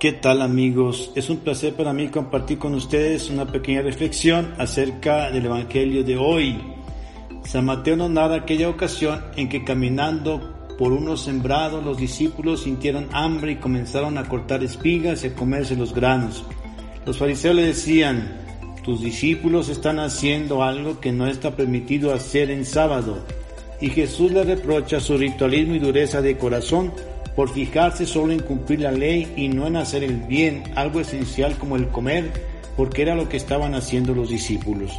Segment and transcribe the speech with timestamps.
[0.00, 1.12] ¿Qué tal amigos?
[1.14, 6.16] Es un placer para mí compartir con ustedes una pequeña reflexión acerca del Evangelio de
[6.16, 6.58] hoy.
[7.44, 13.08] San Mateo nos narra aquella ocasión en que caminando por unos sembrados los discípulos sintieron
[13.12, 16.46] hambre y comenzaron a cortar espigas y a comerse los granos.
[17.04, 18.40] Los fariseos le decían,
[18.82, 23.18] tus discípulos están haciendo algo que no está permitido hacer en sábado.
[23.82, 26.90] Y Jesús le reprocha su ritualismo y dureza de corazón
[27.36, 31.56] por fijarse solo en cumplir la ley y no en hacer el bien, algo esencial
[31.56, 32.30] como el comer,
[32.76, 34.92] porque era lo que estaban haciendo los discípulos.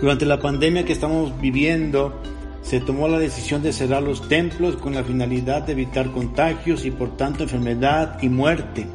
[0.00, 2.22] Durante la pandemia que estamos viviendo,
[2.62, 6.90] se tomó la decisión de cerrar los templos con la finalidad de evitar contagios y
[6.92, 8.86] por tanto enfermedad y muerte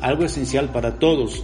[0.00, 1.42] algo esencial para todos.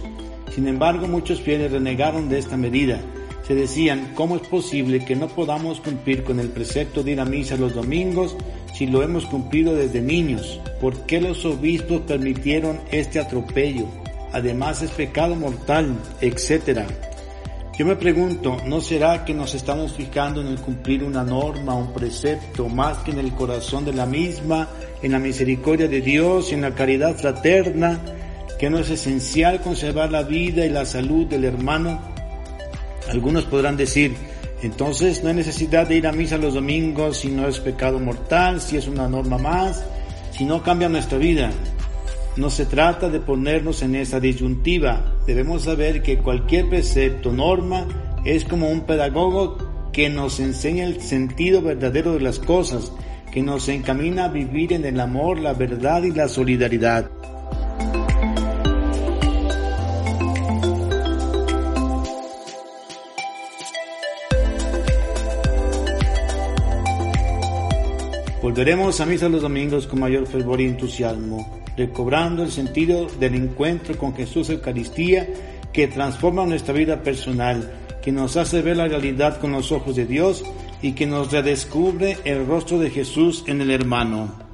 [0.53, 2.99] Sin embargo, muchos fieles renegaron de esta medida.
[3.47, 7.25] Se decían, ¿cómo es posible que no podamos cumplir con el precepto de ir a
[7.25, 8.35] misa los domingos
[8.73, 10.59] si lo hemos cumplido desde niños?
[10.81, 13.85] ¿Por qué los obispos permitieron este atropello?
[14.33, 16.87] Además es pecado mortal, etcétera.
[17.77, 21.93] Yo me pregunto, ¿no será que nos estamos fijando en el cumplir una norma, un
[21.93, 24.69] precepto, más que en el corazón de la misma,
[25.01, 27.99] en la misericordia de Dios, en la caridad fraterna,
[28.59, 31.99] que no es esencial conservar la vida y la salud del hermano?
[33.09, 34.15] Algunos podrán decir,
[34.61, 38.61] entonces no hay necesidad de ir a misa los domingos si no es pecado mortal,
[38.61, 39.85] si es una norma más,
[40.31, 41.51] si no cambia nuestra vida.
[42.35, 45.15] No se trata de ponernos en esa disyuntiva.
[45.25, 47.85] Debemos saber que cualquier precepto, norma,
[48.25, 49.57] es como un pedagogo
[49.93, 52.91] que nos enseña el sentido verdadero de las cosas,
[53.31, 57.09] que nos encamina a vivir en el amor, la verdad y la solidaridad.
[68.45, 73.97] Volveremos a misa los domingos con mayor fervor y entusiasmo, recobrando el sentido del encuentro
[73.97, 75.27] con Jesús Eucaristía
[75.73, 77.73] que transforma nuestra vida personal,
[78.03, 80.43] que nos hace ver la realidad con los ojos de Dios
[80.83, 84.44] y que nos redescubre el rostro de Jesús en el hermano.